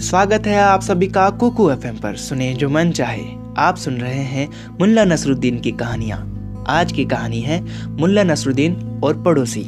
स्वागत 0.00 0.46
है 0.46 0.60
आप 0.60 0.82
सभी 0.82 1.06
का 1.06 1.30
कुकू 1.30 1.70
एफ़ 1.70 1.86
पर। 1.86 2.16
सुने 2.16 2.54
जो 2.54 2.68
मन 2.68 2.90
चाहे। 2.90 3.24
आप 3.58 3.76
सुन 3.76 3.94
रहे 3.94 4.22
हैं 4.22 4.48
मुल्ला 4.80 5.04
नसरुद्दीन 5.04 5.58
की 5.58 5.72
कहानियाँ। 5.72 6.34
आज 6.68 6.92
की 6.92 7.04
कहानी 7.04 7.40
है 7.40 7.64
मुल्ला 7.88 8.22
नसरुद्दीन 8.22 9.00
और 9.04 9.22
पड़ोसी। 9.22 9.62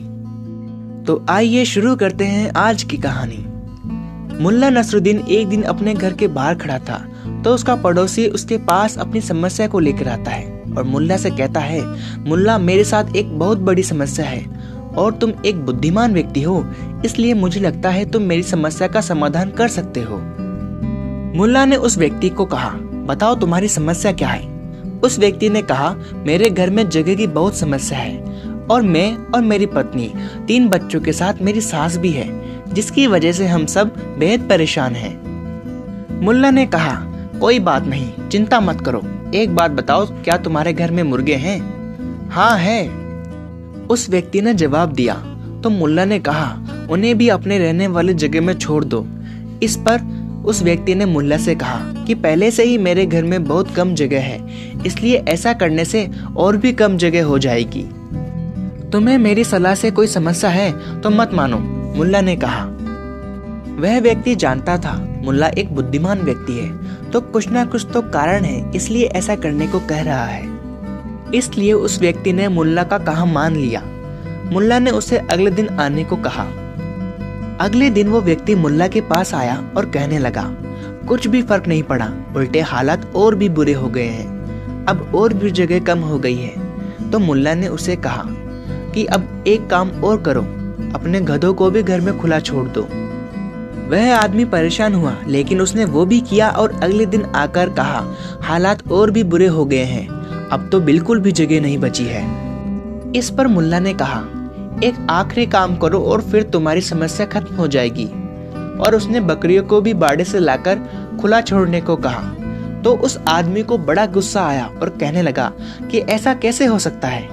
तो 1.04 1.26
आइए 1.28 1.64
शुरू 1.64 1.96
करते 1.96 2.24
हैं 2.24 2.52
आज 2.56 2.82
की 2.82 2.96
कहानी। 2.96 3.46
मुल्ला 4.42 4.70
नसरुद्दीन 4.70 5.18
एक 5.18 5.48
दिन 5.48 5.62
अपने 5.62 5.94
घर 5.94 6.12
के 6.12 6.28
बाहर 6.28 6.54
खड़ा 6.54 6.78
था। 6.78 7.08
तो 7.44 7.54
उसका 7.54 7.76
पड़ोसी 7.76 8.26
उसके 8.26 8.58
पास 8.58 8.98
अपनी 8.98 9.20
समस्या 9.20 9.66
को 9.66 9.78
लेकर 9.78 10.08
आता 10.08 10.30
है 10.30 10.62
और 10.78 10.82
मुल्ला 10.84 11.16
से 11.16 11.30
कहता 11.30 11.60
है, 11.60 11.82
मुल्ला, 12.28 12.58
मेरे 12.58 12.84
साथ 12.84 13.16
एक 13.16 13.38
बहुत 13.38 13.58
बड़ी 13.58 13.82
समस्या 13.82 14.26
है। 14.26 14.71
और 14.98 15.12
तुम 15.12 15.32
एक 15.46 15.64
बुद्धिमान 15.66 16.14
व्यक्ति 16.14 16.42
हो, 16.42 16.66
इसलिए 17.04 17.34
मुझे 17.34 17.60
लगता 17.60 17.90
है 17.90 18.10
तुम 18.10 18.22
मेरी 18.22 18.42
समस्या 18.42 18.88
का 18.88 19.00
समाधान 19.00 19.50
कर 19.50 19.68
सकते 19.68 20.00
हो। 20.00 20.18
मुल्ला 21.38 21.64
ने 21.64 21.76
उस 21.76 21.98
व्यक्ति 21.98 22.28
को 22.28 22.44
कहा, 22.44 22.70
बताओ 23.06 23.34
तुम्हारी 23.34 23.68
समस्या 23.68 24.12
क्या 24.12 24.28
है? 24.28 24.48
उस 25.04 25.18
व्यक्ति 25.18 25.48
ने 25.48 25.62
कहा, 25.62 25.96
मेरे 26.14 26.50
घर 26.50 26.70
में 26.70 26.88
जगह 26.88 27.14
की 27.14 27.26
बहुत 27.26 27.56
समस्या 27.56 27.98
है, 27.98 28.18
और 28.70 28.82
मैं 28.82 29.16
और 29.16 29.42
मेरी 29.42 29.66
पत्नी, 29.66 30.12
तीन 30.46 30.68
बच्चों 30.68 31.00
के 31.00 31.12
साथ 31.12 31.34
मेरी 31.42 31.60
सास 31.60 31.96
भी 31.96 32.10
है, 32.10 32.42
जिसकी 32.72 33.06
वजह 33.06 33.32
से 33.32 33.46
हम 33.46 33.66
सब 33.66 34.16
बेहद 34.18 34.48
परेशान 34.48 34.94
हैं। 34.94 35.22
मुल्ला 36.20 36.50
ने 36.50 36.66
कहा, 36.66 36.94
कोई 37.40 37.58
बात 37.58 37.86
नहीं, 37.86 38.28
चिंता 38.28 38.60
मत 38.60 38.80
करो। 38.80 39.02
एक 39.34 39.54
बात 39.54 39.70
बताओ, 39.70 40.06
क्या 40.06 40.36
तुम्हारे 40.36 40.72
घर 40.72 40.90
में 40.90 41.02
मुर्गे 41.02 41.34
हैं? 41.34 41.60
हाँ 42.30 42.58
है। 42.58 43.01
उस 43.90 44.08
व्यक्ति 44.10 44.40
ने 44.40 44.54
जवाब 44.54 44.92
दिया 44.92 45.14
तो 45.62 45.70
मुल्ला 45.70 46.04
ने 46.04 46.18
कहा, 46.20 46.86
उन्हें 46.90 47.16
भी 47.18 47.28
अपने 47.28 47.58
रहने 47.58 47.86
वाली 47.86 48.14
जगह 48.14 48.40
में 48.40 48.52
छोड़ 48.54 48.84
दो। 48.84 49.06
इस 49.62 49.76
पर 49.78 50.00
उस 50.46 50.62
व्यक्ति 50.62 50.94
ने 50.94 51.04
मुल्ला 51.06 51.36
से 51.36 51.54
कहा 51.54 52.04
कि 52.04 52.14
पहले 52.16 52.50
से 52.50 52.64
ही 52.64 52.78
मेरे 52.78 53.06
घर 53.06 53.24
में 53.24 53.44
बहुत 53.44 53.74
कम 53.74 53.94
जगह 53.94 54.20
है, 54.20 54.38
इसलिए 54.86 55.16
ऐसा 55.28 55.52
करने 55.52 55.84
से 55.84 56.08
और 56.36 56.56
भी 56.56 56.72
कम 56.72 56.96
जगह 56.96 57.24
हो 57.24 57.38
जाएगी। 57.38 57.82
तुम्हें 58.92 59.18
मेरी 59.18 59.44
सलाह 59.44 59.74
से 59.74 59.90
कोई 59.90 60.06
समस्या 60.06 60.50
है 60.50 61.00
तो 61.00 61.10
मत 61.10 61.34
मानो, 61.34 61.58
मुल्ला 61.96 62.20
ने 62.20 62.36
कहा। 62.36 62.64
वह 63.76 64.00
व्यक्ति 64.00 64.34
जानता 64.36 64.76
था, 64.78 64.96
मुल्ला 65.24 65.48
एक 65.48 65.74
बुद्धिमान 65.74 66.20
व्यक्ति 66.20 66.52
है 66.52 67.10
तो 67.10 67.20
कुछ 67.22 67.48
ना 67.48 67.64
कुछ 67.64 67.86
तो 67.92 68.02
कारण 68.02 68.44
है, 68.44 68.70
इसलिए 68.76 69.06
ऐसा 69.06 69.36
करने 69.36 69.66
को 69.66 69.80
कह 69.80 70.02
रहा 70.02 70.24
है। 70.24 70.46
इसलिए 71.34 71.72
उस 71.72 72.00
व्यक्ति 72.00 72.32
ने 72.32 72.48
मुल्ला 72.48 72.82
का 72.82 72.98
कहा 72.98 73.24
मान 73.24 73.56
लिया। 73.56 73.82
मुल्ला 74.52 74.78
ने 74.78 74.90
उसे 74.90 75.18
अगले 75.18 75.50
दिन 75.50 75.68
आने 75.68 76.04
को 76.04 76.16
कहा। 76.16 76.46
अगले 77.60 77.90
दिन 77.90 78.08
वो 78.08 78.20
व्यक्ति 78.20 78.54
मुल्ला 78.54 78.88
के 78.88 79.00
पास 79.00 79.34
आया 79.34 79.64
और 79.76 79.86
कहने 79.86 80.18
लगा, 80.18 80.54
कुछ 81.08 81.26
भी 81.26 81.42
फ़र्क 81.42 81.68
नहीं 81.68 81.82
पड़ा, 81.82 82.12
उल्टे 82.36 82.60
हालात 82.60 83.12
और 83.16 83.34
भी 83.34 83.48
बुरे 83.48 83.72
हो 83.72 83.88
गए 83.88 84.06
हैं। 84.06 84.42
अब 84.86 85.12
और 85.14 85.32
भी 85.32 85.50
जगह 85.50 85.80
कम 85.80 85.98
हो 85.98 86.18
गई 86.18 86.36
है। 86.36 86.72
तो 87.10 87.18
मुल्ला 87.18 87.54
ने 87.54 87.68
उसे 87.68 87.96
कहा 87.96 88.24
कि, 88.94 89.04
अब 89.04 89.44
एक 89.46 89.70
काम 89.70 89.90
और 89.90 90.20
करो, 90.20 90.42
अपने 90.94 91.20
गधों 91.20 91.54
को 91.54 91.70
भी 91.70 91.82
घर 91.82 92.00
में 92.00 92.18
खुला 92.18 92.40
छोड़ 92.40 92.68
दो। 92.68 92.88
वह 93.90 94.16
आदमी 94.16 94.44
परेशान 94.44 94.94
हुआ, 94.94 95.16
लेकिन 95.28 95.60
उसने 95.60 95.84
वो 95.84 96.06
भी 96.06 96.20
किया 96.20 96.48
और 96.48 96.80
अगले 96.82 97.06
दिन 97.06 97.24
आकर 97.24 97.70
कहा, 97.70 98.06
हालात 98.40 98.92
और 98.92 99.10
भी 99.10 99.22
बुरे 99.22 99.46
हो 99.46 99.64
गए 99.64 99.84
हैं। 99.84 100.21
अब 100.52 100.68
तो 100.72 100.80
बिल्कुल 100.80 101.20
भी 101.20 101.32
जगह 101.32 101.60
नहीं 101.60 101.78
बची 101.78 102.04
है। 102.04 102.52
इस 103.16 103.30
पर 103.30 103.46
मुल्ला 103.46 103.78
ने 103.78 103.94
कहा, 103.94 104.18
एक 104.84 105.06
आखिरी 105.10 105.46
काम 105.46 105.76
करो 105.76 105.98
और 105.98 106.22
फिर 106.22 106.42
तुम्हारी 106.42 106.80
समस्या 106.80 107.26
खत्म 107.26 107.54
हो 107.54 107.68
जाएगी। 107.68 108.06
और 108.80 108.94
उसने 108.94 109.20
बकरियों 109.20 109.62
को 109.62 109.80
भी 109.80 109.94
बाड़े 109.94 110.24
से 110.24 110.38
लाकर 110.38 110.78
खुला 111.20 111.40
छोड़ने 111.40 111.80
को 111.80 111.96
कहा। 111.96 112.22
तो 112.84 112.96
उस 112.96 113.18
आदमी 113.28 113.62
को 113.62 113.78
बड़ा 113.78 114.06
गुस्सा 114.06 114.46
आया 114.46 114.70
और 114.82 114.88
कहने 114.88 115.22
लगा 115.22 115.52
कि 115.90 115.98
ऐसा 115.98 116.34
कैसे 116.34 116.66
हो 116.66 116.78
सकता 116.78 117.08
है? 117.08 117.28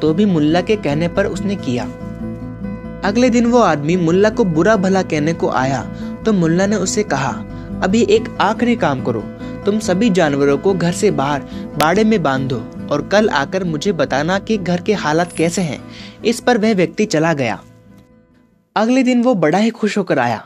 तो 0.00 0.14
भी 0.14 0.24
मुल्ला 0.24 0.60
के 0.60 0.76
कहने 0.76 1.08
पर 1.08 1.26
उसने 1.26 1.56
किया। 1.56 1.84
अगले 3.04 3.30
दिन 3.30 3.46
वो 3.46 3.58
आदमी 3.58 3.96
मुल्ला 3.96 4.30
को 4.30 4.44
बुरा 4.44 4.76
भला 4.76 5.02
कहने 5.02 5.32
को 5.32 5.50
आया। 5.50 5.82
तो 6.24 6.32
मुल्ला 6.32 6.66
ने 6.66 6.76
उसे 6.76 7.02
कहा, 7.02 7.44
अभी 7.82 8.02
एक 8.02 8.38
आखिरी 8.40 8.76
काम 8.76 9.02
करो। 9.02 9.24
तुम 9.68 9.78
सभी 9.78 10.10
जानवरों 10.10 10.58
को 10.58 10.74
घर 10.74 10.92
से 10.92 11.10
बाहर 11.10 11.40
बाड़े 11.78 12.04
में 12.04 12.22
बाँध 12.22 12.48
दो 12.48 12.88
और 12.90 13.08
कल 13.12 13.28
आकर 13.28 13.64
मुझे 13.64 13.92
बताना 13.92 14.38
कि 14.38 14.56
घर 14.56 14.80
के 14.80 14.92
हालात 14.92 15.32
कैसे 15.32 15.62
हैं। 15.62 15.84
इस 16.24 16.40
पर 16.40 16.58
वह 16.58 16.74
व्यक्ति 16.74 17.04
चला 17.04 17.32
गया। 17.32 17.60
अगले 18.76 19.02
दिन 19.02 19.22
वो 19.22 19.34
बड़ा 19.34 19.58
ही 19.58 19.70
खुश 19.70 19.98
होकर 19.98 20.18
आया 20.18 20.44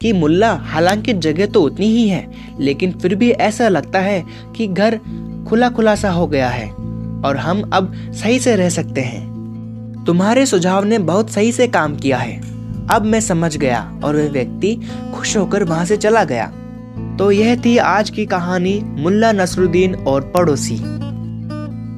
कि 0.00 0.12
मुल्ला, 0.12 0.52
हालाँकि 0.52 1.12
जगह 1.12 1.46
तो 1.46 1.62
उतनी 1.62 1.86
ही 1.86 2.08
है, 2.08 2.30
लेकिन 2.60 2.92
फिर 2.92 3.14
भी 3.14 3.30
ऐसा 3.30 3.68
लगता 3.68 3.98
है 3.98 4.24
कि 4.56 4.66
घर 4.66 5.00
खुला 5.48 5.68
खुला 5.68 5.94
सा 5.94 6.10
हो 6.10 6.26
गया 6.26 6.48
है 6.48 6.70
और 7.24 7.36
हम 7.36 7.70
अब 7.72 7.94
सही 7.96 8.40
से 8.40 8.56
रह 8.56 8.68
सकते 8.68 9.00
हैं। 9.00 10.04
तुम्हारे 10.06 10.46
सुझाव 10.46 10.84
ने 10.84 10.98
बहुत 10.98 11.30
सही 11.30 11.52
से 11.52 11.68
काम 11.68 11.96
किया 11.96 12.18
है। 12.18 12.40
अब 12.90 13.02
मैं 13.04 13.20
समझ 13.20 13.56
गया 13.56 14.00
और 14.04 14.16
वह 14.16 14.28
व्यक्ति 14.28 14.80
खुश 15.14 15.36
होकर 15.36 15.64
वहाँ 15.64 15.84
से 15.84 15.96
चला 15.96 16.24
गया। 16.24 16.52
तो 17.20 17.30
यह 17.30 17.56
थी 17.64 17.76
आज 17.78 18.10
की 18.10 18.26
कहानी 18.26 18.80
मुल्ला 18.84 19.32
नसरुद्दीन 19.32 19.94
और 19.94 20.30
पड़ोसी। 20.36 20.76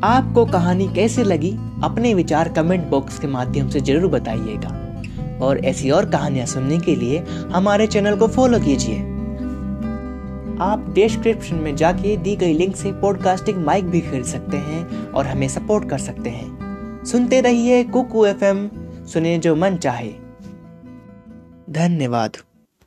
आपको 0.05 0.45
कहानी 0.47 0.89
कैसे 0.89 1.25
लगी, 1.25 1.51
अपने 1.85 2.15
विचार 2.15 2.49
कमेंट 2.49 2.87
बॉक्स 2.87 3.19
के 3.19 3.27
माध्यम 3.27 3.69
से 3.69 3.81
ज़रूर 3.81 4.11
बताइएगा। 4.11 5.39
और 5.47 5.59
ऐसी 5.65 5.91
और 5.91 6.11
कहानियाँ 6.11 6.47
सुनने 6.47 6.79
के 6.79 6.97
लिए 6.97 7.19
हमारे 7.53 7.87
चैनल 7.87 8.17
को 8.17 8.29
फॉलो 8.29 8.61
कीजिए। 8.61 8.99
आप 10.61 10.93
डिस्क्रिप्शन 10.95 11.57
में 11.57 11.77
जाके 11.77 12.17
दी 12.17 12.37
गई 12.37 12.53
लिंक 12.53 12.77
से 12.77 12.93
पॉडकास्टिंग 12.93 13.65
माइक 13.65 13.85
भी 13.85 14.01
खरीद 14.01 14.25
सकते 14.25 14.57
हैं 14.57 15.07
और 15.07 15.27
हमें 15.27 15.49
सपोर्ट 15.49 15.89
कर 15.91 15.99
सकते 15.99 16.31
हैं। 16.31 17.05
सुनते 17.05 17.41
रहिए 17.41 17.85
कुकू 17.85 18.27
एफएम, 18.27 18.69
सुने 19.07 19.39
जो 19.39 19.57
मन 19.57 19.77
चाहे। 19.77 20.13
धन्यवाद। 21.71 22.37